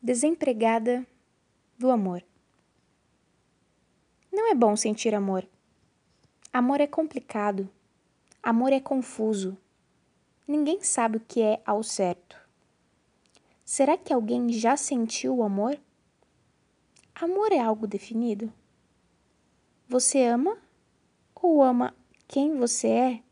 Desempregada 0.00 1.04
do 1.76 1.90
amor. 1.90 2.22
Não 4.32 4.48
é 4.48 4.54
bom 4.54 4.76
sentir 4.76 5.12
amor. 5.12 5.44
Amor 6.52 6.80
é 6.80 6.86
complicado. 6.86 7.68
Amor 8.40 8.72
é 8.72 8.78
confuso. 8.78 9.58
Ninguém 10.46 10.84
sabe 10.84 11.16
o 11.16 11.20
que 11.20 11.42
é 11.42 11.60
ao 11.66 11.82
certo. 11.82 12.40
Será 13.64 13.98
que 13.98 14.12
alguém 14.12 14.50
já 14.50 14.76
sentiu 14.76 15.38
o 15.38 15.42
amor? 15.42 15.76
Amor 17.12 17.50
é 17.50 17.58
algo 17.58 17.84
definido? 17.84 18.52
Você 19.88 20.24
ama 20.24 20.56
ou 21.34 21.60
ama 21.60 21.92
quem 22.28 22.56
você 22.56 22.88
é 22.88 23.22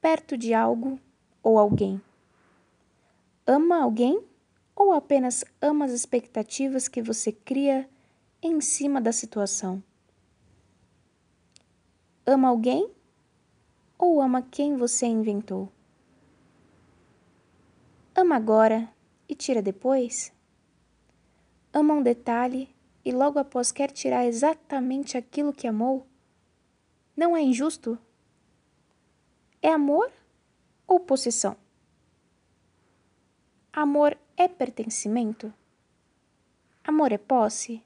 perto 0.00 0.38
de 0.38 0.54
algo 0.54 0.98
ou 1.42 1.58
alguém? 1.58 2.00
Ama 3.46 3.82
alguém 3.82 4.27
ou 4.78 4.92
apenas 4.92 5.44
ama 5.60 5.86
as 5.86 5.90
expectativas 5.90 6.86
que 6.86 7.02
você 7.02 7.32
cria 7.32 7.90
em 8.40 8.60
cima 8.60 9.00
da 9.00 9.10
situação? 9.10 9.82
Ama 12.24 12.48
alguém 12.48 12.88
ou 13.98 14.22
ama 14.22 14.40
quem 14.40 14.76
você 14.76 15.04
inventou? 15.06 15.68
Ama 18.14 18.36
agora 18.36 18.88
e 19.28 19.34
tira 19.34 19.60
depois? 19.60 20.32
Ama 21.72 21.94
um 21.94 22.02
detalhe 22.02 22.72
e 23.04 23.10
logo 23.10 23.40
após 23.40 23.72
quer 23.72 23.90
tirar 23.90 24.26
exatamente 24.26 25.18
aquilo 25.18 25.52
que 25.52 25.66
amou? 25.66 26.06
Não 27.16 27.36
é 27.36 27.42
injusto? 27.42 27.98
É 29.60 29.72
amor 29.72 30.12
ou 30.86 31.00
possessão? 31.00 31.56
Amor 33.72 34.16
é 34.38 34.46
pertencimento? 34.46 35.52
Amor 36.84 37.10
é 37.10 37.18
posse? 37.18 37.82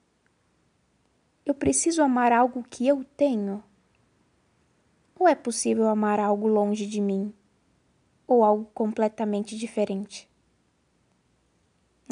Eu 1.47 1.55
preciso 1.55 2.03
amar 2.03 2.31
algo 2.31 2.63
que 2.63 2.87
eu 2.87 3.03
tenho? 3.17 3.65
Ou 5.19 5.27
é 5.27 5.35
possível 5.35 5.89
amar 5.89 6.21
algo 6.21 6.47
longe 6.47 6.87
de 6.87 7.01
mim? 7.01 7.33
Ou 8.27 8.45
algo 8.45 8.67
completamente 8.75 9.57
diferente? 9.57 10.29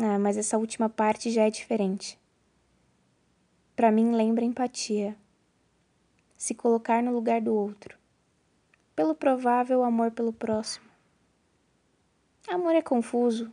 Ah, 0.02 0.18
mas 0.18 0.38
essa 0.38 0.56
última 0.56 0.88
parte 0.88 1.30
já 1.30 1.42
é 1.42 1.50
diferente. 1.50 2.18
Para 3.76 3.92
mim, 3.92 4.12
lembra 4.12 4.42
empatia. 4.42 5.14
Se 6.34 6.54
colocar 6.54 7.02
no 7.02 7.12
lugar 7.12 7.42
do 7.42 7.54
outro. 7.54 7.98
Pelo 8.96 9.14
provável 9.14 9.84
amor 9.84 10.10
pelo 10.12 10.32
próximo. 10.32 10.88
Amor 12.48 12.74
é 12.74 12.80
confuso, 12.80 13.52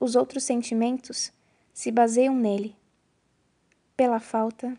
os 0.00 0.16
outros 0.16 0.42
sentimentos 0.42 1.30
se 1.72 1.92
baseiam 1.92 2.34
nele, 2.34 2.74
pela 3.96 4.18
falta 4.18 4.76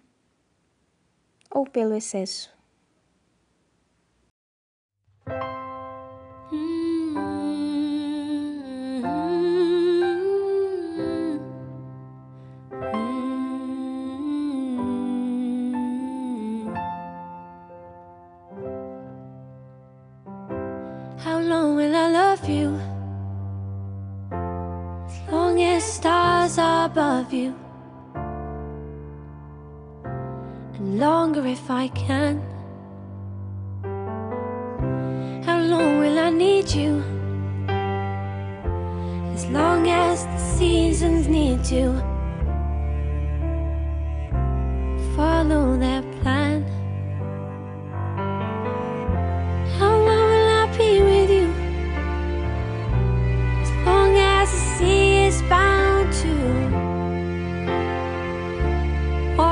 ou 1.50 1.66
pelo 1.66 1.94
excesso. 1.94 2.52
You? 22.52 23.01
Above 26.92 27.32
you 27.32 27.56
And 30.74 31.00
longer 31.00 31.46
if 31.48 31.72
I 31.72 31.88
can 31.90 32.42
How 35.46 35.60
long 35.62 36.00
will 36.00 36.20
I 36.20 36.30
need 36.30 36.70
you? 36.72 37.11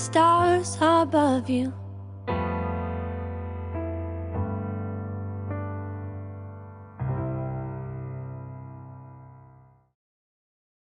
stars 0.00 0.78
above 0.80 1.50
you 1.50 1.79